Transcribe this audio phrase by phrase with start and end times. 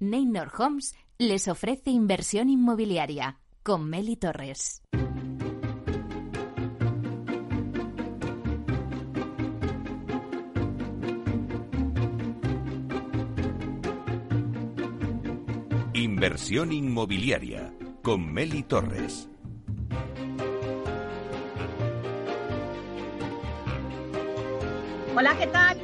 [0.00, 4.82] Neynor Homes les ofrece inversión inmobiliaria con Meli Torres.
[15.92, 17.72] Inversión inmobiliaria
[18.02, 19.30] con Meli Torres.
[25.14, 25.83] Hola, ¿qué tal?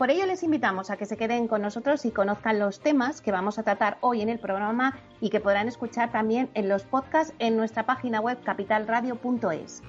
[0.00, 3.32] Por ello les invitamos a que se queden con nosotros y conozcan los temas que
[3.32, 7.34] vamos a tratar hoy en el programa y que podrán escuchar también en los podcasts
[7.38, 9.82] en nuestra página web capitalradio.es.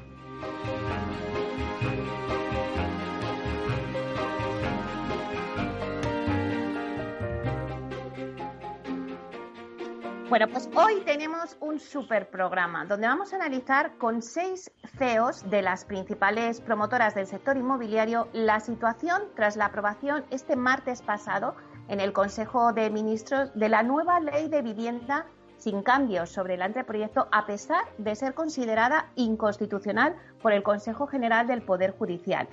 [10.32, 15.62] Bueno, pues hoy tenemos un super programa donde vamos a analizar con seis CEOs de
[15.62, 21.58] las principales promotoras del sector inmobiliario la situación tras la aprobación este martes pasado
[21.90, 25.26] en el Consejo de Ministros de la nueva ley de vivienda
[25.58, 31.46] sin cambios sobre el anteproyecto a pesar de ser considerada inconstitucional por el Consejo General
[31.46, 32.48] del Poder Judicial.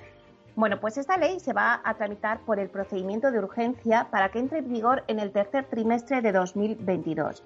[0.57, 4.39] Bueno, pues esta ley se va a tramitar por el procedimiento de urgencia para que
[4.39, 7.41] entre en vigor en el tercer trimestre de 2022.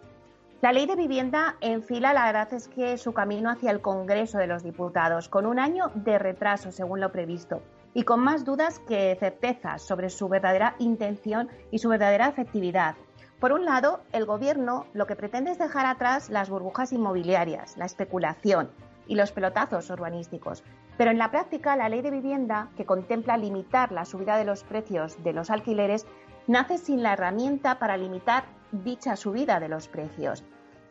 [0.64, 4.48] La ley de vivienda enfila, la verdad es que su camino hacia el Congreso de
[4.48, 7.62] los Diputados, con un año de retraso según lo previsto,
[7.94, 12.96] y con más dudas que certezas sobre su verdadera intención y su verdadera efectividad.
[13.42, 17.84] Por un lado, el Gobierno lo que pretende es dejar atrás las burbujas inmobiliarias, la
[17.84, 18.72] especulación
[19.06, 20.64] y los pelotazos urbanísticos.
[20.98, 24.64] Pero en la práctica, la ley de vivienda, que contempla limitar la subida de los
[24.64, 26.08] precios de los alquileres,
[26.48, 30.46] nace sin la herramienta para limitar dicha subida de los precios.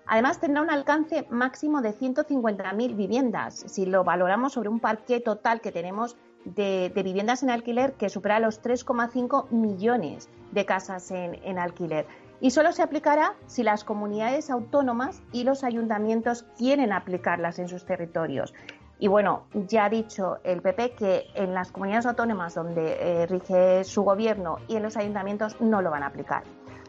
[0.07, 5.61] Además, tendrá un alcance máximo de 150.000 viviendas, si lo valoramos sobre un parque total
[5.61, 12.07] que tenemos de, viviendas en alquiler que supera los 3,5 millones de casas en, alquiler.
[12.41, 17.85] Y solo se aplicará si las comunidades autónomas y los ayuntamientos quieren aplicarlas en sus
[17.85, 18.53] territorios.
[18.99, 23.85] Y bueno, ya ha dicho el PP que en las comunidades autónomas donde eh, rige
[23.85, 26.45] su gobierno y en los ayuntamientos no lo van a aplicar.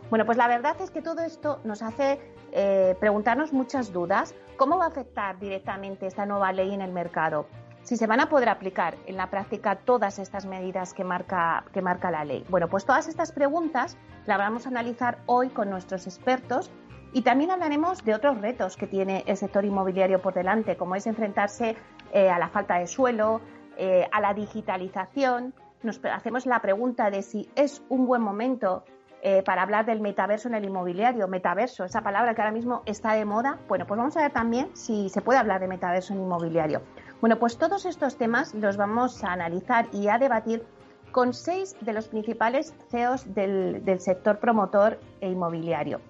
[0.10, 2.20] Bueno, pues la verdad es que todo esto nos hace
[2.54, 4.36] eh, preguntarnos muchas dudas.
[4.58, 7.48] ¿Cómo va a afectar directamente esta nueva ley en el mercado?
[7.82, 11.82] Si se van a poder aplicar en la práctica todas estas medidas que marca, que
[11.82, 12.46] marca la ley.
[12.50, 16.72] Bueno, pues todas estas preguntas las vamos a analizar hoy con nuestros expertos
[17.12, 21.08] y también hablaremos de otros retos que tiene el sector inmobiliario por delante, como es
[21.08, 21.76] enfrentarse
[22.14, 23.42] eh, a la falta de suelo,
[23.78, 25.54] eh, a la digitalización.
[25.82, 28.86] Nos hacemos la pregunta de si es un buen momento
[29.26, 31.30] eh, para hablar del metaverso en el inmobiliario.
[31.30, 33.58] Metaverso, esa palabra que ahora mismo está de moda.
[33.70, 36.82] Bueno, pues vamos a ver también si se puede hablar de metaverso en inmobiliario.
[37.22, 40.66] Bueno, pues todos estos temas los vamos a analizar y a debatir
[41.14, 46.02] con seis de los principales CEOs del, del sector promotor e inmobiliario.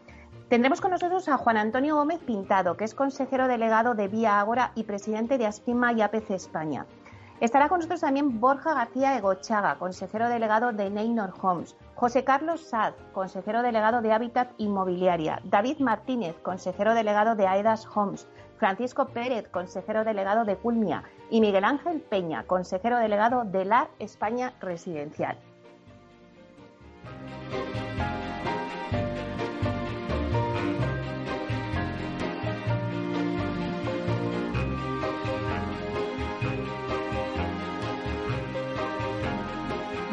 [0.50, 4.72] Tendremos con nosotros a Juan Antonio Gómez Pintado, que es consejero delegado de Vía Ágora
[4.74, 6.88] y presidente de Aspima y APC España.
[7.40, 12.94] Estará con nosotros también Borja García Egochaga, consejero delegado de Neynor Homes, José Carlos Sad,
[13.12, 18.28] consejero delegado de Hábitat Inmobiliaria, David Martínez, consejero delegado de Aedas Homes,
[18.58, 24.54] Francisco Pérez, consejero delegado de Culmia, y Miguel Ángel Peña, consejero delegado de LAR España
[24.62, 25.38] Residencial.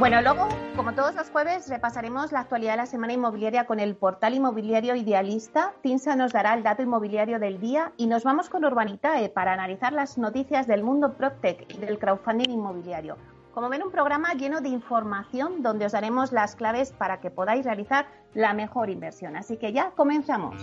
[0.00, 3.94] Bueno, luego, como todos los jueves, repasaremos la actualidad de la semana inmobiliaria con el
[3.94, 5.75] portal inmobiliario Idealista.
[5.83, 9.93] Tinsa nos dará el dato inmobiliario del día y nos vamos con Urbanitae para analizar
[9.93, 13.19] las noticias del mundo PropTech y del crowdfunding inmobiliario.
[13.52, 17.67] Como ven, un programa lleno de información donde os daremos las claves para que podáis
[17.67, 19.37] realizar la mejor inversión.
[19.37, 20.56] Así que ya comenzamos.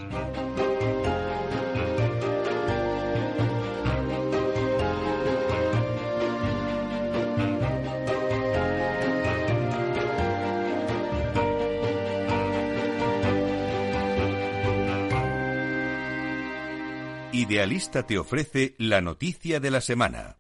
[17.38, 20.38] Idealista te ofrece la noticia de la semana.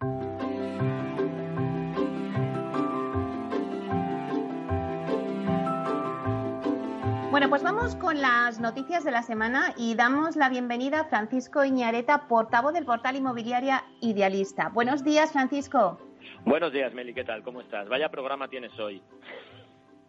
[7.30, 11.64] Bueno, pues vamos con las noticias de la semana y damos la bienvenida a Francisco
[11.64, 14.70] Iñareta, portavoz del portal Inmobiliaria Idealista.
[14.70, 16.00] Buenos días, Francisco.
[16.46, 17.44] Buenos días, Meli, ¿qué tal?
[17.44, 17.88] ¿Cómo estás?
[17.90, 19.04] Vaya programa tienes hoy.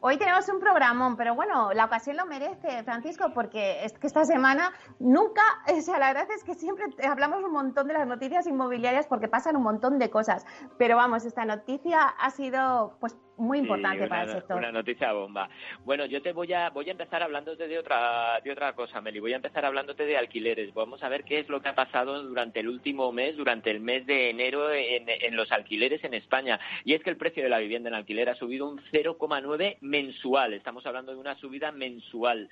[0.00, 4.25] Hoy tenemos un programón, pero bueno, la ocasión lo merece, Francisco, porque es que esta
[4.25, 5.43] semana nunca,
[5.77, 9.27] o sea, la verdad es que siempre hablamos un montón de las noticias inmobiliarias porque
[9.27, 10.47] pasan un montón de cosas.
[10.79, 14.59] Pero vamos, esta noticia ha sido pues muy importante para el sector.
[14.59, 15.49] Una noticia bomba.
[15.85, 19.21] Bueno, yo te voy a voy a empezar hablándote de otra de otra cosa, Meli.
[19.21, 20.75] Voy a empezar hablándote de alquileres.
[20.75, 23.81] Vamos a ver qué es lo que ha pasado durante el último mes, durante el
[23.81, 26.59] mes de enero en, en los alquileres en España.
[26.85, 30.55] Y es que el precio de la vivienda en alquiler ha subido un 0,9 mensual.
[30.55, 32.49] Estamos hablando de una subida mensual.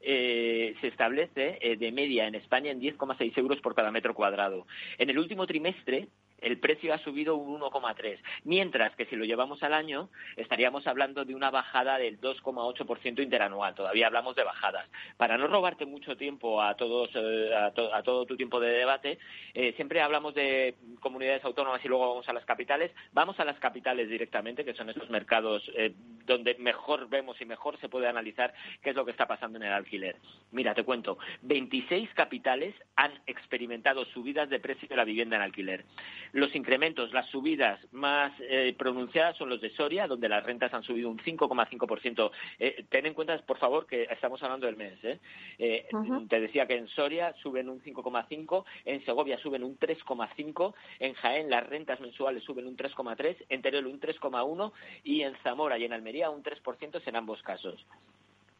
[0.00, 4.66] Eh, se establece eh, de media en España en 10,6 euros por cada metro cuadrado.
[4.98, 6.08] En el último trimestre
[6.40, 11.24] el precio ha subido un 1,3, mientras que si lo llevamos al año estaríamos hablando
[11.24, 13.74] de una bajada del 2,8% interanual.
[13.74, 14.88] Todavía hablamos de bajadas.
[15.16, 19.18] Para no robarte mucho tiempo a todos eh, a, todo tu tiempo de debate,
[19.54, 22.92] eh, siempre hablamos de comunidades autónomas y luego vamos a las capitales.
[23.12, 25.92] Vamos a las capitales directamente, que son esos mercados eh,
[26.26, 29.64] donde mejor vemos y mejor se puede analizar qué es lo que está pasando en
[29.64, 30.16] el alquiler.
[30.52, 35.84] Mira, te cuento, 26 capitales han experimentado subidas de precio de la vivienda en alquiler.
[36.32, 40.82] Los incrementos, las subidas más eh, pronunciadas son los de Soria, donde las rentas han
[40.82, 42.30] subido un 5,5%.
[42.58, 45.02] Eh, ten en cuenta, por favor, que estamos hablando del mes.
[45.02, 45.18] ¿eh?
[45.58, 45.88] eh
[46.28, 51.50] te decía que en Soria suben un 5,5%, en Segovia suben un 3,5%, en Jaén
[51.50, 54.72] las rentas mensuales suben un 3,3%, en Teruel un 3,1%
[55.04, 57.86] y en Zamora y en Almería un 3% en ambos casos.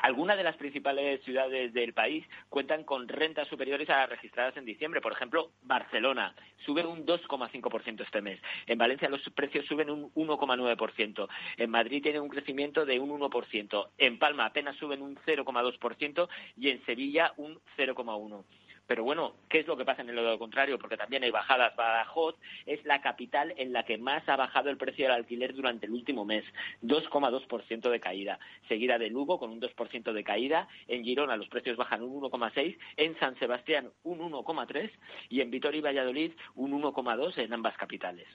[0.01, 4.65] Algunas de las principales ciudades del país cuentan con rentas superiores a las registradas en
[4.65, 5.01] diciembre.
[5.01, 8.41] Por ejemplo, Barcelona sube un 2,5% este mes.
[8.67, 11.29] En Valencia los precios suben un 1,9%.
[11.59, 13.89] En Madrid tiene un crecimiento de un 1%.
[13.99, 18.45] En Palma apenas suben un 0,2% y en Sevilla un 0,1%.
[18.91, 20.77] Pero bueno, ¿qué es lo que pasa en el lado contrario?
[20.77, 21.77] Porque también hay bajadas.
[21.77, 22.35] Badajoz
[22.67, 25.93] es la capital en la que más ha bajado el precio del alquiler durante el
[25.93, 26.43] último mes,
[26.83, 28.41] 2,2% de caída.
[28.67, 30.67] Seguida de Lugo con un 2% de caída.
[30.89, 32.79] En Girona los precios bajan un 1,6%.
[32.97, 34.91] En San Sebastián un 1,3%.
[35.29, 38.27] Y en Vitoria y Valladolid un 1,2% en ambas capitales.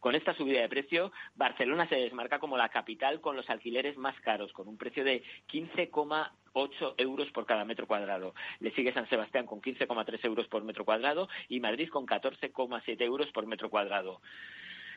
[0.00, 4.18] Con esta subida de precio, Barcelona se desmarca como la capital con los alquileres más
[4.20, 8.34] caros, con un precio de 15,8 euros por cada metro cuadrado.
[8.60, 13.30] Le sigue San Sebastián con 15,3 euros por metro cuadrado y Madrid con 14,7 euros
[13.32, 14.20] por metro cuadrado.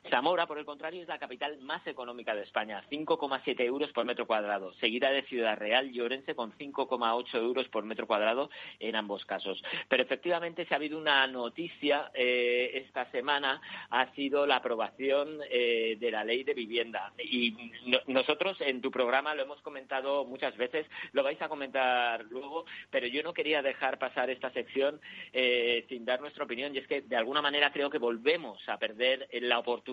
[0.09, 4.25] Zamora, por el contrario, es la capital más económica de España, 5,7 euros por metro
[4.25, 8.49] cuadrado, seguida de Ciudad Real y Orense con 5,8 euros por metro cuadrado
[8.79, 9.63] en ambos casos.
[9.87, 13.61] Pero efectivamente, si ha habido una noticia eh, esta semana,
[13.91, 17.13] ha sido la aprobación eh, de la ley de vivienda.
[17.19, 17.71] Y
[18.07, 23.05] nosotros en tu programa lo hemos comentado muchas veces, lo vais a comentar luego, pero
[23.05, 24.99] yo no quería dejar pasar esta sección
[25.31, 28.79] eh, sin dar nuestra opinión, y es que de alguna manera creo que volvemos a
[28.79, 29.90] perder la oportunidad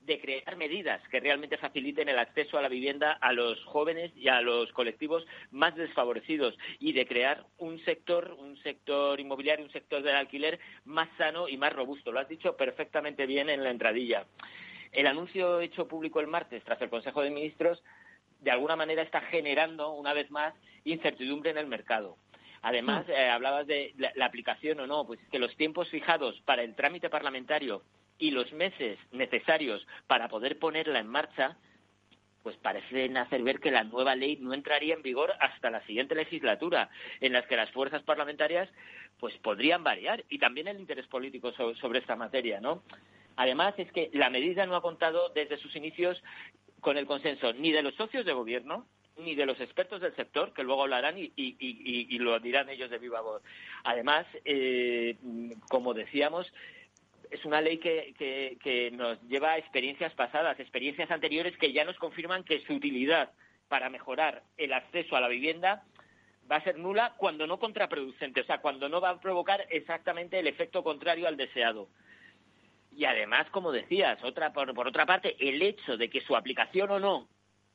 [0.00, 4.28] de crear medidas que realmente faciliten el acceso a la vivienda a los jóvenes y
[4.28, 10.02] a los colectivos más desfavorecidos y de crear un sector, un sector inmobiliario, un sector
[10.02, 12.12] del alquiler más sano y más robusto.
[12.12, 14.26] Lo has dicho perfectamente bien en la entradilla.
[14.92, 17.82] El anuncio hecho público el martes tras el Consejo de Ministros
[18.40, 22.16] de alguna manera está generando una vez más incertidumbre en el mercado.
[22.62, 23.10] Además, mm.
[23.10, 26.74] eh, hablabas de la, aplicación o no, pues es que los tiempos fijados para el
[26.74, 27.82] trámite parlamentario
[28.20, 31.56] y los meses necesarios para poder ponerla en marcha,
[32.42, 36.14] pues parecen hacer ver que la nueva ley no entraría en vigor hasta la siguiente
[36.14, 38.68] legislatura, en las que las fuerzas parlamentarias
[39.18, 42.82] pues podrían variar y también el interés político sobre, esta materia, ¿no?
[43.36, 46.22] Además es que la medida no ha contado desde sus inicios
[46.80, 48.86] con el consenso ni de los socios de gobierno
[49.18, 52.96] ni de los expertos del sector, que luego hablarán y, y, lo dirán ellos de
[52.96, 53.42] viva voz.
[53.84, 55.16] Además, eh,
[55.68, 56.50] como decíamos,
[57.30, 58.14] es una ley que,
[58.60, 63.30] que, nos lleva a experiencias pasadas, experiencias anteriores que ya nos confirman que su utilidad
[63.68, 65.84] para mejorar el acceso a la vivienda
[66.50, 70.38] va a ser nula cuando no contraproducente, o sea, cuando no va a provocar exactamente
[70.38, 71.88] el efecto contrario al deseado.
[72.90, 76.98] Y además, como decías, otra, por, otra parte, el hecho de que su aplicación o
[76.98, 77.28] no,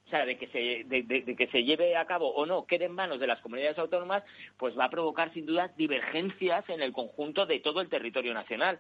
[0.06, 2.92] o sea, de que, se, de que se lleve a cabo o no, quede en
[2.92, 4.24] manos de las comunidades autónomas,
[4.58, 8.80] pues va a provocar sin duda divergencias en el conjunto de todo el territorio nacional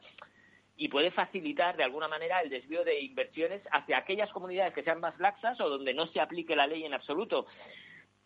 [0.77, 4.99] y puede facilitar de alguna manera el desvío de inversiones hacia aquellas comunidades que sean
[4.99, 7.47] más laxas o donde no se aplique la ley en absoluto.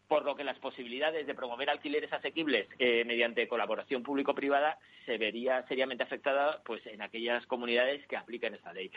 [0.10, 5.66] Por lo que las posibilidades de promover alquileres asequibles eh, mediante colaboración público-privada se vería
[5.68, 8.92] seriamente afectada pues en aquellas comunidades que apliquen esta ley.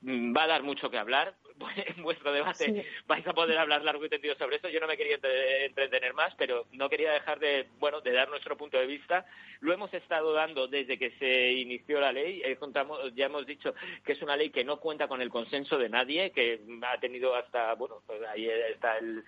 [0.00, 1.34] Mm, va a dar mucho que hablar.
[1.96, 4.68] En vuestro debate vais a poder hablar largo y tendido sobre esto.
[4.70, 5.18] Yo no me quería
[5.66, 9.26] entretener más, pero no quería dejar de, bueno, de dar nuestro punto de vista.
[9.60, 12.40] Lo hemos estado dando desde que se inició la ley.
[12.42, 12.58] Eh,
[13.14, 16.30] ya hemos dicho que es una ley que no cuenta con el consenso de nadie,
[16.30, 19.24] que ha tenido hasta, bueno, pues ahí está el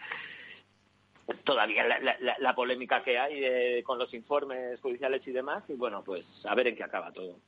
[1.44, 1.84] todavía
[2.38, 6.68] la, polémica que hay con los informes judiciales y demás y bueno pues a ver
[6.68, 7.38] en qué acaba todo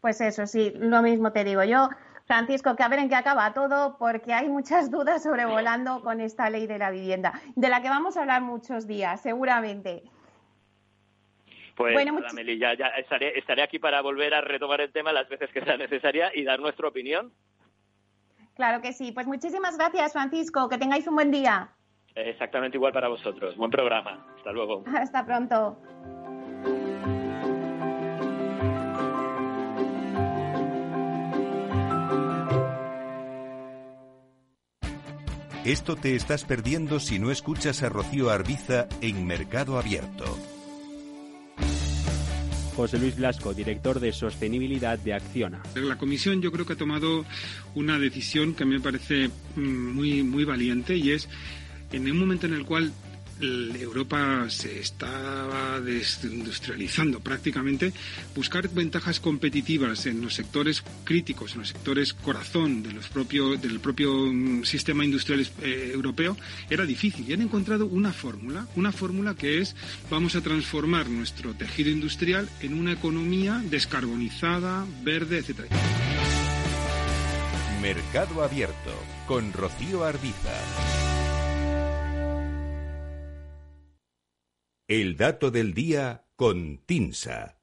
[0.00, 1.88] pues eso sí lo mismo te digo yo
[2.26, 6.50] Francisco que a ver en qué acaba todo porque hay muchas dudas sobrevolando con esta
[6.50, 10.02] ley de la vivienda de la que vamos a hablar muchos días seguramente
[11.76, 12.20] pues bueno,
[12.58, 16.30] ya, estaré, estaré aquí para volver a retomar el tema las veces que sea necesaria
[16.32, 17.32] y dar nuestra opinión.
[18.54, 19.10] Claro que sí.
[19.10, 20.68] Pues muchísimas gracias, Francisco.
[20.68, 21.70] Que tengáis un buen día.
[22.14, 23.56] Exactamente igual para vosotros.
[23.56, 24.26] Buen programa.
[24.36, 24.84] Hasta luego.
[24.94, 25.78] Hasta pronto.
[35.64, 40.24] Esto te estás perdiendo si no escuchas a Rocío Arbiza en Mercado Abierto.
[42.76, 45.62] José Luis Blasco, director de Sostenibilidad de Acciona.
[45.74, 47.24] La Comisión yo creo que ha tomado
[47.74, 51.30] una decisión que a mí me parece mm, muy, muy valiente y es
[51.94, 52.92] en un momento en el cual
[53.40, 57.92] Europa se estaba desindustrializando prácticamente,
[58.34, 63.10] buscar ventajas competitivas en los sectores críticos, en los sectores corazón los
[63.60, 66.36] del propio mm, sistema industrial eh, europeo,
[66.70, 67.28] era difícil.
[67.28, 69.74] Y han encontrado una fórmula, una fórmula que es
[70.10, 75.60] vamos a transformar nuestro tejido industrial en una economía descarbonizada, verde, etc.
[77.82, 78.92] Mercado Abierto
[79.26, 81.03] con Rocío Arbiza.
[84.96, 87.56] El dato del día con Tinsa.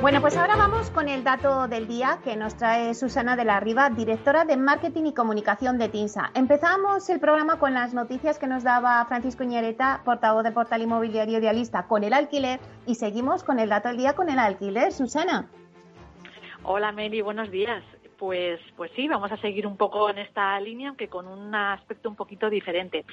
[0.00, 3.58] Bueno, pues ahora vamos con el dato del día que nos trae Susana de la
[3.58, 6.30] Riva, directora de Marketing y Comunicación de TINSA.
[6.34, 11.40] Empezamos el programa con las noticias que nos daba Francisco Ñereta, portavoz del portal inmobiliario
[11.40, 14.92] idealista, con el alquiler y seguimos con el dato del día con el alquiler.
[14.92, 15.50] Susana.
[16.70, 17.82] Hola Meli, buenos días.
[18.18, 22.08] Pues, pues sí, vamos a seguir un poco en esta línea, aunque con un aspecto
[22.08, 23.04] un poquito diferente.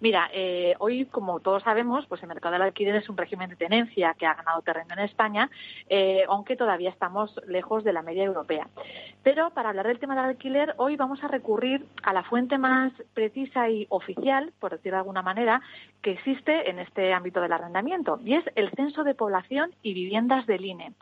[0.00, 3.56] Mira, eh, hoy, como todos sabemos, pues el mercado del alquiler es un régimen de
[3.56, 5.50] tenencia que ha ganado terreno en España,
[5.88, 8.68] eh, aunque todavía estamos lejos de la media europea.
[9.24, 12.92] Pero para hablar del tema del alquiler, hoy vamos a recurrir a la fuente más
[13.14, 15.60] precisa y oficial, por decirlo de alguna manera,
[16.02, 20.46] que existe en este ámbito del arrendamiento, y es el Censo de Población y Viviendas
[20.46, 20.92] del INE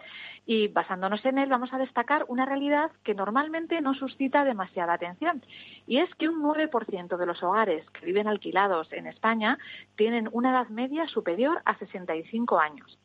[0.47, 3.50] y basándonos en él vamos a destacar una realidad que normalmente
[3.81, 5.43] no suscita demasiada atención
[5.87, 9.59] y es que un 9% de los hogares que viven alquilados en España
[9.97, 12.99] tienen una edad media superior a 65 años.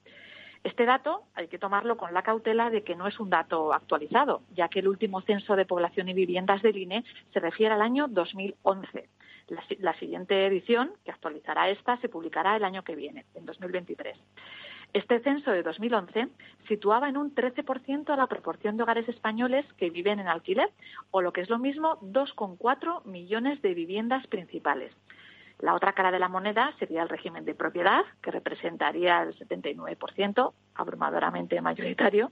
[0.64, 4.42] Este dato hay que tomarlo con la cautela de que no es un dato actualizado,
[4.56, 8.08] ya que el último censo de población y viviendas del INE se refiere al año
[8.08, 9.08] 2011.
[9.50, 14.18] La, la, siguiente edición, que actualizará esta, se publicará el año que viene, en 2023.
[14.94, 16.30] Este censo de 2011
[16.68, 20.70] situaba en un 13% a la proporción de hogares españoles que viven en alquiler,
[21.12, 24.94] o lo que es lo mismo, 2,4 millones de viviendas principales.
[25.60, 30.54] La otra cara de la moneda sería el régimen de propiedad, que representaría el 79%,
[30.76, 32.30] abrumadoramente mayoritario,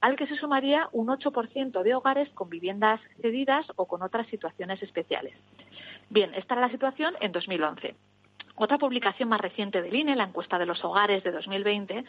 [0.00, 4.82] al que se sumaría un 8% de hogares con viviendas cedidas o con otras situaciones
[4.82, 5.34] especiales.
[6.08, 7.94] Bien, esta era la situación en 2011.
[8.54, 12.04] Otra publicación más reciente del INE, la encuesta de los hogares de 2020,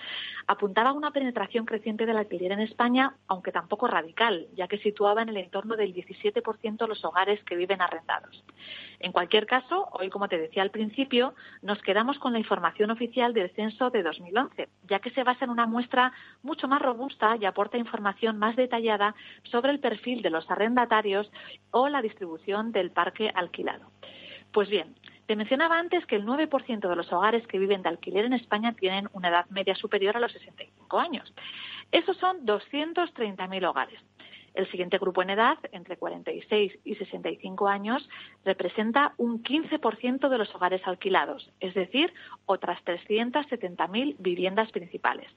[0.47, 5.21] apuntaba a una penetración creciente del alquiler en España, aunque tampoco radical, ya que situaba
[5.21, 8.43] en el entorno del 17% los hogares que viven arrendados.
[8.99, 13.33] En cualquier caso, hoy, como te decía al principio, nos quedamos con la información oficial
[13.33, 17.45] del censo de 2011, ya que se basa en una muestra mucho más robusta y
[17.45, 21.31] aporta información más detallada sobre el perfil de los arrendatarios
[21.71, 23.91] o la distribución del parque alquilado.
[24.53, 24.95] Pues bien,
[25.25, 28.73] te mencionaba antes que el 9% de los hogares que viven de alquiler en España
[28.73, 31.33] tienen una edad media superior a los 65 años.
[31.91, 33.99] Esos son 230.000 hogares.
[34.53, 38.07] El siguiente grupo en edad, entre 46 y 65 años,
[38.45, 42.13] representa un 15% de los hogares alquilados, es decir,
[42.45, 45.27] otras 370.000 viviendas principales.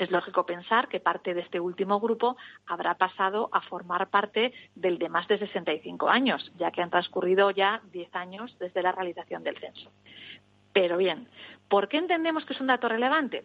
[0.00, 4.96] Es lógico pensar que parte de este último grupo habrá pasado a formar parte del
[4.98, 9.42] de más de 65 años, ya que han transcurrido ya 10 años desde la realización
[9.42, 9.92] del censo.
[10.72, 11.28] Pero bien,
[11.68, 13.44] ¿por qué entendemos que es un dato relevante?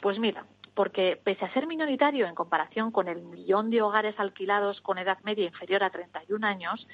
[0.00, 4.80] Pues mira, porque pese a ser minoritario en comparación con el millón de hogares alquilados
[4.82, 6.86] con edad media inferior a 31 años,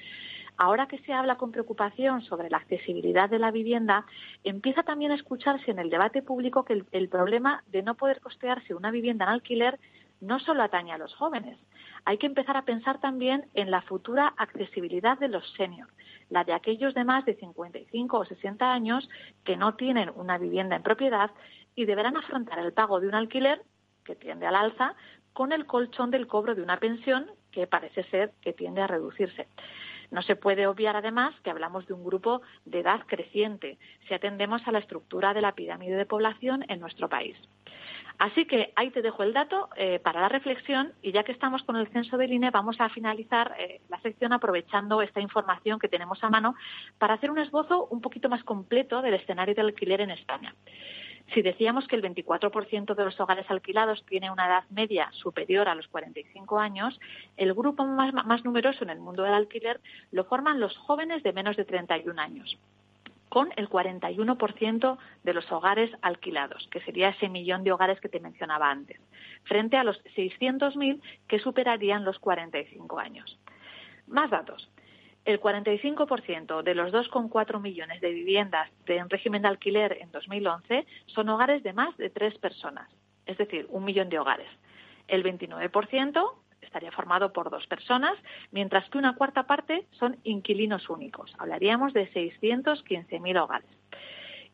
[0.57, 4.05] Ahora que se habla con preocupación sobre la accesibilidad de la vivienda,
[4.43, 8.73] empieza también a escucharse en el debate público que el, problema de no poder costearse
[8.73, 9.79] una vivienda en alquiler
[10.21, 11.57] no solo atañe a los jóvenes.
[12.05, 15.91] Hay que empezar a pensar también en la futura accesibilidad de los seniors,
[16.29, 19.09] la de aquellos de más de 55 o 60 años
[19.43, 21.31] que no tienen una vivienda en propiedad
[21.75, 23.61] y deberán afrontar el pago de un alquiler
[24.03, 24.95] que tiende al alza
[25.33, 29.47] con el colchón del cobro de una pensión que parece ser que tiende a reducirse.
[30.13, 34.61] No se puede obviar, además, que hablamos de un grupo de edad creciente si atendemos
[34.67, 37.35] a la estructura de la pirámide de población en nuestro país.
[38.19, 41.63] Así que ahí te dejo el dato eh, para la reflexión y ya que estamos
[41.63, 45.89] con el censo del INE vamos a finalizar eh, la sección aprovechando esta información que
[45.89, 46.53] tenemos a mano
[46.99, 50.53] para hacer un esbozo un poquito más completo del escenario del alquiler en España.
[51.33, 55.75] Si decíamos que el 24% de los hogares alquilados tiene una edad media superior a
[55.75, 56.99] los 45 años,
[57.37, 59.79] el grupo más, numeroso en el mundo del alquiler
[60.11, 62.57] lo forman los jóvenes de menos de 31 años
[63.29, 68.19] con el 41% de los hogares alquilados, que sería ese millón de hogares que te
[68.19, 68.99] mencionaba antes,
[69.45, 73.39] frente a los 600.000 que superarían los 45 años.
[74.05, 74.69] Más datos
[75.25, 81.29] el 45% de los 2,4 millones de viviendas en régimen de alquiler en 2011 son
[81.29, 82.89] hogares de más de tres personas,
[83.25, 84.49] es decir, un millón de hogares.
[85.07, 88.17] El 29% estaría formado por dos personas,
[88.51, 91.33] mientras que una cuarta parte son inquilinos únicos.
[91.37, 93.69] Hablaríamos de 615.000 hogares.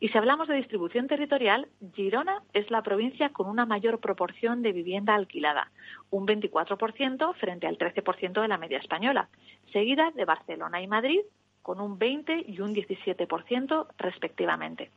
[0.02, 4.72] Y si hablamos de distribución territorial, Girona es la provincia con una mayor proporción de
[4.72, 5.70] vivienda alquilada,
[6.08, 9.28] un 24% frente al 13% de la media española,
[9.72, 11.20] seguida de Barcelona y Madrid
[11.62, 14.90] con un 20 y un 17% respectivamente.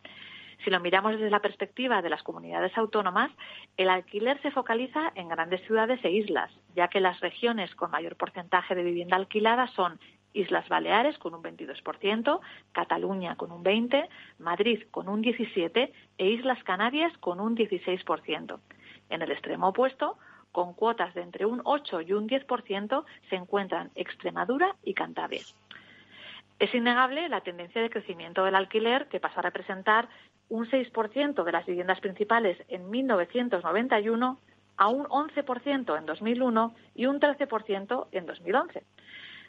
[0.63, 3.31] Si lo miramos desde la perspectiva de las comunidades autónomas,
[3.75, 8.15] el alquiler se focaliza en grandes ciudades e islas, ya que las regiones con mayor
[8.15, 9.99] porcentaje de vivienda alquilada son
[10.33, 12.39] Islas Baleares con un 22%,
[12.71, 14.07] Cataluña con un 20%,
[14.39, 18.59] Madrid con un 17% e Islas Canarias con un 16%.
[19.09, 20.17] En el extremo opuesto,
[20.53, 25.41] con cuotas de entre un 8 y un 10%, se encuentran Extremadura y Cantabria.
[26.59, 30.07] Es innegable la tendencia de crecimiento del alquiler, que pasó a representar
[30.47, 34.37] un 6% de las viviendas principales en 1991
[34.77, 38.83] a un 11% en 2001 y un 13% en 2011.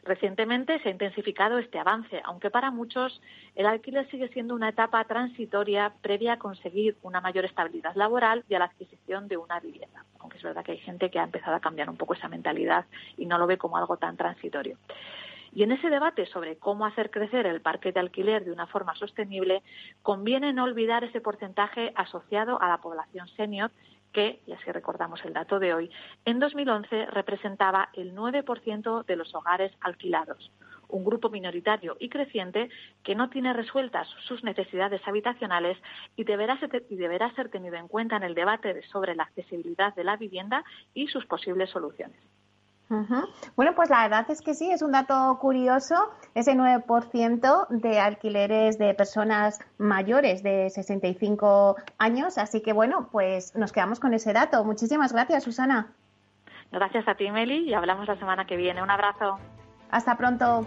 [0.04, 3.22] Recientemente se ha intensificado este avance, aunque para muchos
[3.54, 8.54] el alquiler sigue siendo una etapa transitoria previa a conseguir una mayor estabilidad laboral y
[8.54, 10.04] a la adquisición de una vivienda.
[10.18, 12.84] Aunque es verdad que hay gente que ha empezado a cambiar un poco esa mentalidad
[13.16, 14.76] y no lo ve como algo tan transitorio.
[15.54, 18.94] Y en ese debate sobre cómo hacer crecer el parque de alquiler de una forma
[18.96, 19.62] sostenible,
[20.02, 23.70] conviene no olvidar ese porcentaje asociado a la población senior
[24.14, 25.90] que, y así recordamos el dato de hoy,
[26.24, 30.50] en 2011 representaba el 9% de los hogares alquilados,
[30.88, 32.70] un grupo minoritario y creciente
[33.02, 35.76] que no tiene resueltas sus necesidades habitacionales
[36.16, 39.94] y deberá ser, y deberá ser tenido en cuenta en el debate sobre la accesibilidad
[39.94, 42.16] de la vivienda y sus posibles soluciones.
[43.56, 45.94] Bueno, pues la verdad es que sí, es un dato curioso,
[46.34, 52.38] ese 9% de alquileres de personas mayores de 65 años.
[52.38, 54.64] Así que bueno, pues nos quedamos con ese dato.
[54.64, 55.92] Muchísimas gracias, Susana.
[56.70, 58.82] Gracias a ti, Meli, y hablamos la semana que viene.
[58.82, 59.38] Un abrazo.
[59.90, 60.66] Hasta pronto.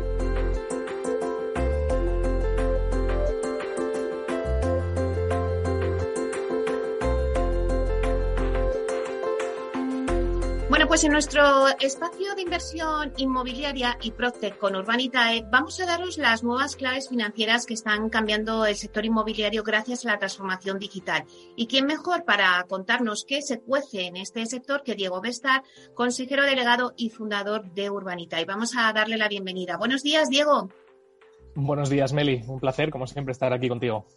[10.91, 16.43] Pues en nuestro espacio de inversión inmobiliaria y Proctec con Urbanitae vamos a daros las
[16.43, 21.23] nuevas claves financieras que están cambiando el sector inmobiliario gracias a la transformación digital.
[21.55, 26.43] ¿Y quién mejor para contarnos qué se cuece en este sector que Diego Bestar, consejero
[26.43, 28.43] delegado y fundador de Urbanitae?
[28.43, 29.77] Vamos a darle la bienvenida.
[29.77, 30.67] Buenos días, Diego.
[31.55, 32.43] Buenos días, Meli.
[32.47, 34.07] Un placer, como siempre, estar aquí contigo.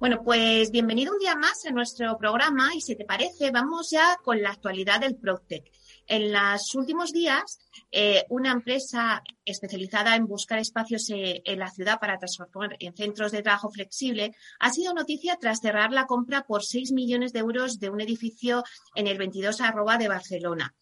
[0.00, 4.16] Bueno, pues bienvenido un día más a nuestro programa y si te parece, vamos ya
[4.24, 5.70] con la actualidad del Proctec.
[6.06, 7.58] En los últimos días,
[7.92, 13.30] eh, una empresa especializada en buscar espacios eh, en la ciudad para transformar en centros
[13.30, 17.78] de trabajo flexible ha sido noticia tras cerrar la compra por 6 millones de euros
[17.78, 20.74] de un edificio en el 22 arroba de Barcelona.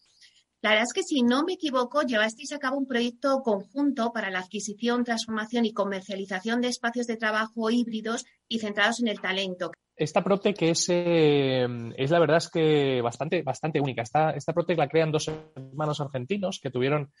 [0.61, 4.29] La verdad es que, si no me equivoco, llevasteis a cabo un proyecto conjunto para
[4.29, 9.71] la adquisición, transformación y comercialización de espacios de trabajo híbridos y centrados en el talento.
[9.95, 14.01] Esta Protec es, eh, es la verdad es que bastante, bastante única.
[14.01, 17.11] Esta, esta la crean dos hermanos argentinos que tuvieron,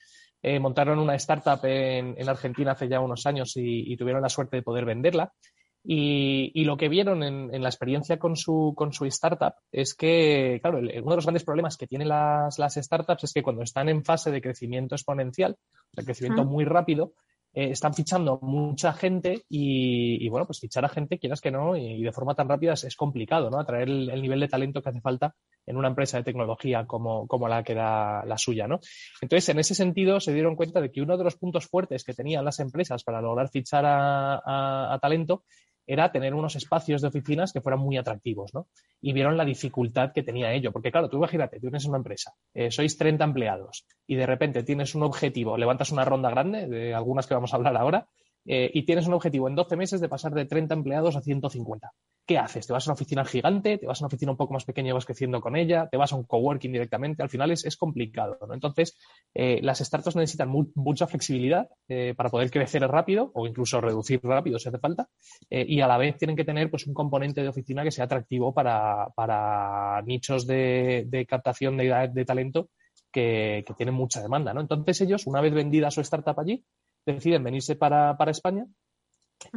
[0.41, 4.57] eh, montaron una startup en, en, Argentina hace ya unos años y tuvieron la suerte
[4.57, 5.33] de poder venderla.
[5.83, 10.79] Y, lo que vieron en, la experiencia con su, con su startup es que, claro,
[10.79, 14.03] uno de los grandes problemas que tienen las, las, startups es que cuando están en
[14.03, 15.55] fase de crecimiento exponencial,
[15.93, 17.13] de crecimiento muy rápido,
[17.51, 22.03] eh, están fichando mucha gente y, bueno, pues fichar a gente, quieras que no, y,
[22.03, 23.59] de forma tan rápida es, complicado, ¿no?
[23.59, 25.33] Atraer el, el, nivel de talento que hace falta
[25.65, 28.79] en una empresa de tecnología como, como la que era la suya, ¿no?
[29.21, 32.13] Entonces, en ese sentido, se dieron cuenta de que uno de los puntos fuertes que
[32.13, 35.43] tenían las empresas para lograr fichar a, a talento
[35.89, 38.67] era tener unos espacios de oficinas que fueran muy atractivos, ¿no?
[39.01, 42.69] Y vieron la dificultad que tenía ello, porque claro, tú imagínate, tienes una empresa, eh,
[42.69, 47.25] sois 30 empleados y de repente tienes un objetivo, levantas una ronda grande, de algunas
[47.25, 48.07] que vamos a hablar ahora,
[48.45, 51.91] eh, y tienes un objetivo en 12 meses de pasar de 30 empleados a 150.
[52.25, 52.67] ¿Qué haces?
[52.67, 53.77] ¿Te vas a una oficina gigante?
[53.77, 55.87] ¿Te vas a una oficina un poco más pequeña y vas creciendo con ella?
[55.89, 57.23] ¿Te vas a un coworking directamente?
[57.23, 58.37] Al final es, es complicado.
[58.53, 58.97] Entonces,
[59.33, 64.59] eh, las startups necesitan mucha flexibilidad eh, para poder crecer rápido o incluso reducir rápido
[64.59, 65.09] si hace falta.
[65.49, 68.53] Y a la vez tienen que tener pues, un componente de oficina que sea atractivo
[68.53, 72.69] para, para nichos de, de captación de, de talento
[73.11, 74.53] que, que, tienen mucha demanda.
[74.53, 74.61] ¿no?
[74.61, 76.63] Entonces, ellos, una vez vendida su startup allí,
[77.05, 78.65] deciden venirse para, para España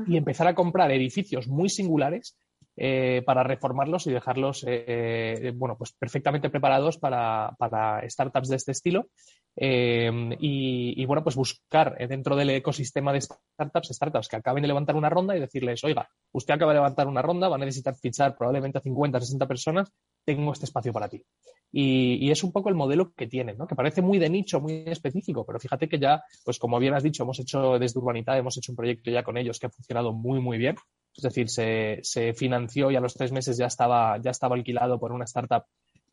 [0.07, 2.37] y empezar a comprar edificios muy singulares
[2.75, 7.55] eh, para reformarlos y dejarlos eh, eh, bueno, pues perfectamente preparados para,
[8.09, 9.09] startups de este estilo.
[9.55, 15.11] Y, bueno, pues buscar dentro del ecosistema de startups, startups que acaben de levantar una
[15.11, 18.79] ronda y decirles, oiga, usted acaba de levantar una ronda, va a necesitar fichar probablemente
[18.79, 19.93] a 50, 60 personas,
[20.25, 21.23] tengo este espacio para ti.
[21.71, 23.67] Y, y, es un poco el modelo que tienen, ¿no?
[23.67, 27.03] que parece muy de nicho, muy específico, pero fíjate que ya, pues como bien has
[27.03, 30.13] dicho, hemos hecho desde Urbanidad, hemos hecho un proyecto ya con ellos que ha funcionado
[30.13, 30.77] muy, muy bien.
[31.15, 35.13] Es decir, se, financió y a los tres meses ya estaba, ya estaba alquilado por
[35.13, 35.65] una startup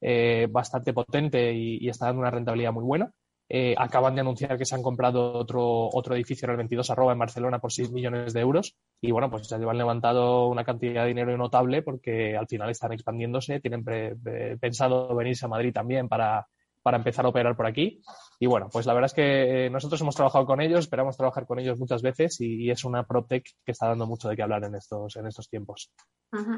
[0.01, 3.11] eh, bastante potente y, está dando una rentabilidad muy buena.
[3.51, 7.13] Eh, acaban de anunciar que se han comprado otro, otro edificio en el 22 arroba
[7.13, 11.01] en Barcelona por 6 millones de euros y bueno, pues ya llevan levantado una cantidad
[11.01, 14.15] de dinero notable porque al final están expandiéndose, tienen pre,
[14.61, 16.45] pensado venirse a Madrid también para,
[16.83, 18.01] para empezar a operar por aquí.
[18.41, 21.45] Y bueno, pues la verdad es que eh, nosotros hemos trabajado con ellos, esperamos trabajar
[21.45, 24.63] con ellos muchas veces y, es una PropTech que está dando mucho de qué hablar
[24.63, 25.91] en estos, en estos tiempos.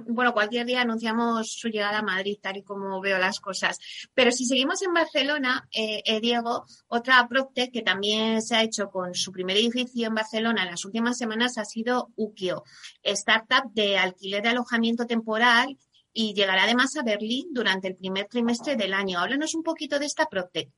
[0.07, 3.79] Bueno, cualquier día anunciamos su llegada a Madrid, tal y como veo las cosas.
[4.13, 8.89] Pero si seguimos en Barcelona, eh, eh, Diego, otra PropTech que también se ha hecho
[8.89, 12.63] con su primer edificio en Barcelona en las últimas semanas ha sido Ukio,
[13.01, 15.77] startup de alquiler de alojamiento temporal
[16.13, 19.17] y llegará además a Berlín durante el primer trimestre del año.
[19.17, 20.69] Háblanos un poquito de esta PropTech.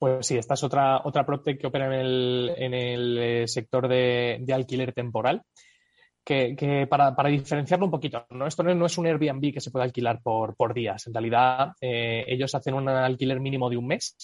[0.00, 3.86] Pues sí, esta es otra, otra PropTech que opera en el, en el eh, sector
[3.86, 5.42] de, alquiler temporal.
[6.24, 8.46] Que, que para, para, diferenciarlo un poquito, ¿no?
[8.46, 11.06] esto no, es un Airbnb que se puede alquilar por, por días.
[11.06, 14.16] En realidad, eh, ellos hacen un alquiler mínimo de un mes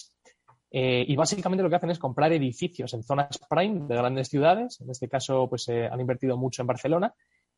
[0.71, 4.81] eh, y básicamente lo que hacen es comprar edificios en zonas prime de grandes ciudades.
[4.81, 7.13] En este caso, pues han invertido mucho en Barcelona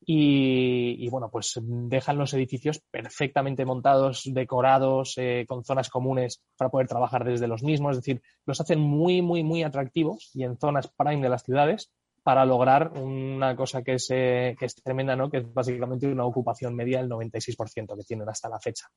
[0.05, 6.69] y, y, bueno, pues dejan los edificios perfectamente montados, decorados, eh, con zonas comunes para
[6.69, 7.91] poder trabajar desde los mismos.
[7.91, 11.91] Es decir, los hacen muy, muy, muy atractivos y en zonas prime de las ciudades
[12.23, 15.29] para lograr una cosa que es, eh, que es tremenda, ¿no?
[15.29, 18.87] que es básicamente una ocupación media del 96% que tienen hasta la fecha.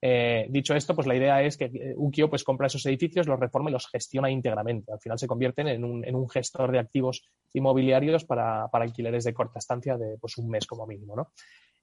[0.00, 3.40] Eh, dicho esto, pues la idea es que eh, Ukio pues, compra esos edificios, los
[3.40, 4.92] reforma y los gestiona íntegramente.
[4.92, 9.96] Al final se convierten en un, gestor de activos inmobiliarios para, alquileres de corta estancia
[9.96, 11.16] de pues, un mes como mínimo.
[11.16, 11.32] ¿no?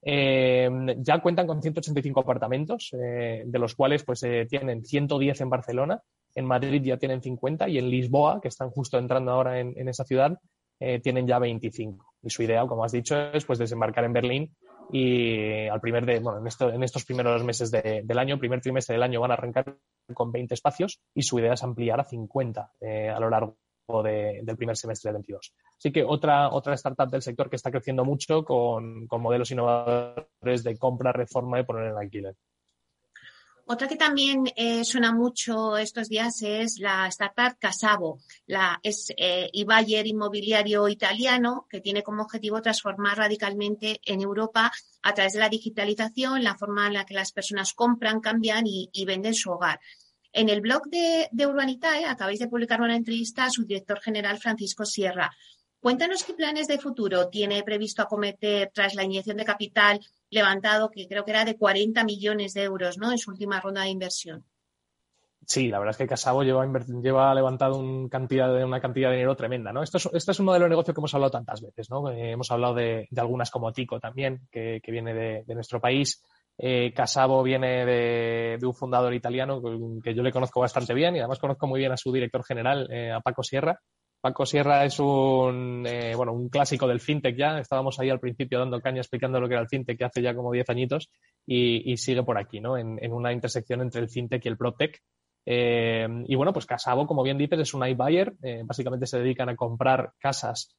[0.05, 6.01] Ya cuentan con 185 apartamentos, de los cuales pues, tienen 110 en Barcelona,
[6.35, 10.03] en Madrid ya tienen 50 y en Lisboa, que están justo entrando ahora en esa
[10.03, 10.37] ciudad,
[10.85, 12.05] eh, tienen ya 25.
[12.23, 14.55] Y su idea, como has dicho, es pues desembarcar en Berlín
[14.91, 19.21] y al primer de, bueno, en, estos primeros meses del año, primer trimestre del año,
[19.21, 19.77] van a arrancar
[20.13, 23.55] con 20 espacios y su idea es ampliar a 50 eh, a lo largo
[24.03, 25.53] del primer semestre del 22.
[25.77, 30.63] Así que otra, otra startup del sector que está creciendo mucho con, con modelos innovadores
[30.63, 32.35] de compra, reforma y poner en alquiler.
[33.65, 38.19] Otra que también eh, suena mucho estos días es la startup Casavo.
[38.45, 44.69] La, es eh, Bayer inmobiliario italiano que tiene como objetivo transformar radicalmente en Europa
[45.01, 49.05] a través de la digitalización la forma en la que las personas compran, cambian y,
[49.05, 49.79] venden su hogar.
[50.33, 54.39] En el blog de, de Urbanitae acabáis de publicar una entrevista a su director general
[54.39, 55.31] Francisco Sierra.
[55.79, 59.99] Cuéntanos qué planes de futuro tiene previsto acometer tras la inyección de capital
[60.33, 63.11] levantado, que creo que era de 40 millones de euros ¿no?
[63.11, 64.45] en su última ronda de inversión.
[65.45, 66.65] Sí, la verdad es que Casabo lleva,
[67.01, 69.73] lleva levantado una cantidad de dinero tremenda.
[69.73, 69.83] ¿no?
[69.83, 71.89] Esto, es, este es un modelo de negocio que hemos hablado tantas veces.
[71.89, 72.09] ¿no?
[72.09, 76.23] Eh, hemos hablado de, algunas como Tico también, que, viene de, nuestro país.
[76.57, 79.61] Eh, Casabo viene de, un fundador italiano
[80.01, 82.87] que yo le conozco bastante bien y además conozco muy bien a su director general,
[82.91, 83.79] eh, a Paco Sierra,
[84.23, 87.59] Paco Sierra es un, eh, bueno, un clásico del fintech ya.
[87.59, 90.49] Estábamos ahí al principio dando caña explicando lo que era el fintech hace ya como
[90.53, 91.09] 10 añitos
[91.45, 92.77] y, sigue por aquí, ¿no?
[92.77, 95.01] En, una intersección entre el fintech y el protech.
[95.45, 98.33] Eh, y bueno, pues Casabo, como bien dices, es un iBuyer.
[98.41, 100.73] Eh, básicamente se dedican a comprar casas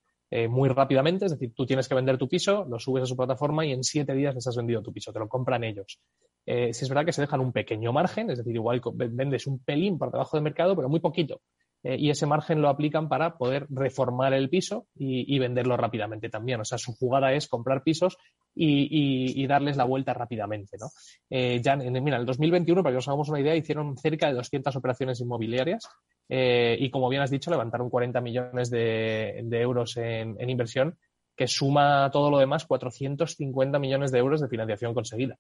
[0.48, 1.26] muy rápidamente.
[1.26, 3.85] Es decir, tú tienes que vender tu piso, lo subes a su plataforma y en
[3.85, 5.12] siete días les has vendido tu piso.
[5.12, 6.00] Te lo compran ellos.
[6.46, 9.98] si es verdad que se dejan un pequeño margen, es decir, igual vendes un pelín
[9.98, 11.42] por debajo del mercado, pero muy poquito.
[11.85, 16.61] Eh, y ese margen lo aplican para poder reformar el piso y, venderlo rápidamente también.
[16.61, 18.16] O sea, su jugada es comprar pisos
[18.55, 20.79] y, darles la vuelta rápidamente.
[20.81, 20.87] ¿no?
[21.29, 24.35] Eh, ya en, mira, el 2021, para que os hagamos una idea, hicieron cerca de
[24.35, 25.87] 200 operaciones inmobiliarias
[26.31, 30.97] eh, y, como bien has dicho, levantaron 40 millones de, euros en, inversión,
[31.37, 35.37] que suma todo lo demás 450 millones de euros de financiación conseguida.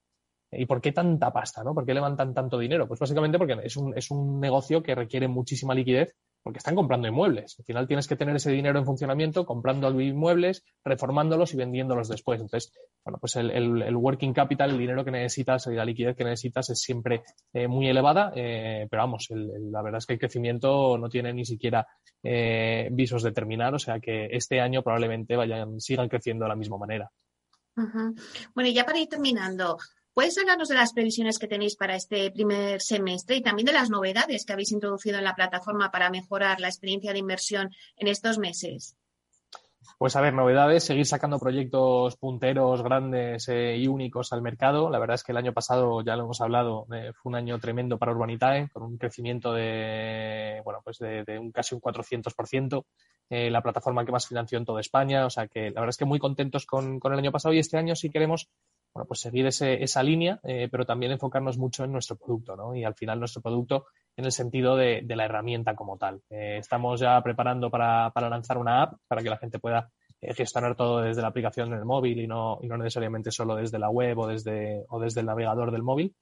[0.56, 1.62] ¿Y por qué tanta pasta?
[1.62, 1.74] ¿no?
[1.74, 2.86] ¿Por qué levantan tanto dinero?
[2.86, 6.14] Pues básicamente porque es un, es un negocio que requiere muchísima liquidez
[6.44, 7.56] porque están comprando inmuebles.
[7.58, 12.38] Al final tienes que tener ese dinero en funcionamiento, comprando inmuebles, reformándolos y vendiéndolos después.
[12.38, 12.70] Entonces,
[13.02, 17.22] bueno, pues el, working capital, el dinero que necesitas, la liquidez que necesitas es siempre
[17.54, 21.46] eh, muy elevada, eh, pero vamos, la verdad es que el crecimiento no tiene ni
[21.46, 21.86] siquiera
[22.22, 26.56] eh, visos de terminar, o sea que este año probablemente vayan, sigan creciendo de la
[26.56, 27.10] misma manera.
[28.54, 29.78] Bueno, y ya para ir terminando,
[30.14, 33.90] ¿Puedes hablarnos de las previsiones que tenéis para este primer semestre y también de las
[33.90, 38.38] novedades que habéis introducido en la plataforma para mejorar la experiencia de inversión en estos
[38.38, 38.96] meses?
[39.98, 44.88] Pues a ver, novedades, seguir sacando proyectos punteros, grandes eh, y únicos al mercado.
[44.88, 47.58] La verdad es que el año pasado, ya lo hemos hablado, eh, fue un año
[47.58, 52.84] tremendo para Urbanitae, con un crecimiento de, bueno, pues de, un casi un 400%.
[53.30, 55.26] Eh, la plataforma que más financió en toda España.
[55.26, 57.58] O sea que la verdad es que muy contentos con, con el año pasado y
[57.58, 58.48] este año sí queremos
[58.94, 62.76] bueno, pues seguir ese, esa línea, eh, pero también enfocarnos mucho en nuestro producto, ¿no?
[62.76, 66.22] Y al final nuestro producto en el sentido de, de la herramienta como tal.
[66.30, 70.32] Eh, estamos ya preparando para, para, lanzar una app para que la gente pueda eh,
[70.32, 73.80] gestionar todo desde la aplicación en el móvil y no, y no necesariamente solo desde
[73.80, 76.14] la web o desde, o desde el navegador del móvil.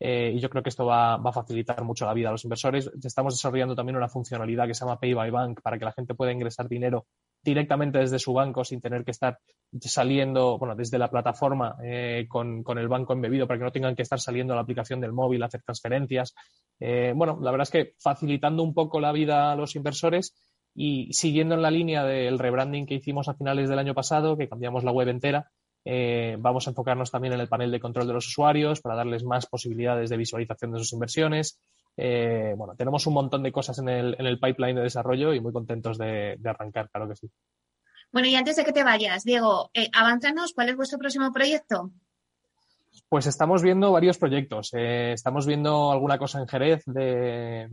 [0.00, 2.90] Y yo creo que esto va, va, a facilitar mucho la vida a los inversores.
[3.02, 6.14] Estamos desarrollando también una funcionalidad que se llama Pay by Bank para que la gente
[6.14, 7.06] pueda ingresar dinero
[7.42, 9.38] directamente desde su banco sin tener que estar
[9.80, 14.02] saliendo, bueno, desde la plataforma eh, con, el banco embebido para que no tengan que
[14.02, 16.34] estar saliendo a la aplicación del móvil a hacer transferencias.
[16.80, 20.34] Eh, bueno, la verdad es que facilitando un poco la vida a los inversores
[20.74, 24.48] y siguiendo en la línea del rebranding que hicimos a finales del año pasado, que
[24.48, 25.50] cambiamos la web entera,
[25.84, 29.24] eh, vamos a enfocarnos también en el panel de control de los usuarios para darles
[29.24, 31.60] más posibilidades de visualización de sus inversiones.
[31.96, 35.40] Eh, bueno, tenemos un montón de cosas en el, en el pipeline de desarrollo y
[35.40, 37.30] muy contentos de, arrancar, claro que sí.
[38.12, 41.90] Bueno, y antes de que te vayas, Diego, eh, avánzanos, ¿cuál es vuestro próximo proyecto?
[43.08, 44.70] Pues estamos viendo varios proyectos.
[44.74, 47.68] Eh, estamos viendo alguna cosa en Jerez de,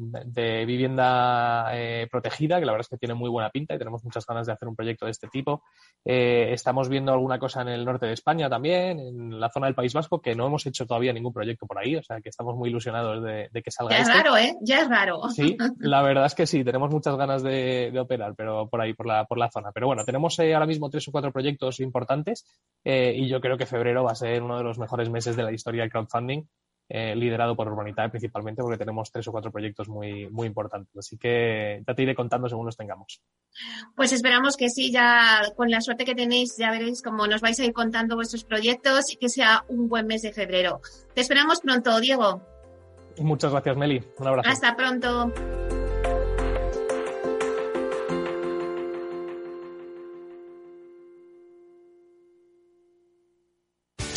[0.65, 4.25] vivienda eh, protegida, que la verdad es que tiene muy buena pinta y tenemos muchas
[4.25, 5.63] ganas de hacer un proyecto de este tipo.
[6.03, 9.75] Eh, estamos viendo alguna cosa en el norte de España también, en la zona del
[9.75, 12.55] País Vasco, que no hemos hecho todavía ningún proyecto por ahí, o sea que estamos
[12.55, 13.95] muy ilusionados de, que salga.
[13.95, 14.55] Ya es raro, ¿eh?
[14.61, 15.29] Ya es raro.
[15.29, 19.07] Sí, la verdad es que sí, tenemos muchas ganas de, operar, pero por ahí, por
[19.07, 19.71] la, por la zona.
[19.71, 22.45] Pero bueno, tenemos ahora mismo tres o cuatro proyectos importantes
[22.83, 25.51] y yo creo que febrero va a ser uno de los mejores meses de la
[25.51, 26.43] historia del crowdfunding,
[26.89, 30.95] eh, liderado por Urbanitae principalmente, porque tenemos tres o cuatro proyectos muy, muy importantes.
[30.95, 33.21] Así que ya te iré contando según los tengamos.
[33.95, 37.59] Pues esperamos que sí, ya con la suerte que tenéis, ya veréis cómo nos vais
[37.59, 40.81] a ir contando vuestros proyectos y que sea un buen mes de febrero.
[41.15, 42.41] Te esperamos pronto, Diego.
[43.17, 44.03] Muchas gracias, Meli.
[44.19, 44.49] Un abrazo.
[44.49, 45.31] Hasta pronto.